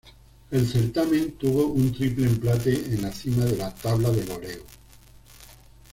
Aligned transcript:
El 0.49 0.67
certamen 0.67 1.33
tuvo 1.37 1.67
un 1.67 1.91
triple 1.93 2.25
empate 2.25 2.73
en 2.73 3.03
la 3.03 3.11
cima 3.11 3.45
de 3.45 3.55
la 3.55 3.71
tabla 3.71 4.09
de 4.09 4.25
goleo. 4.25 4.63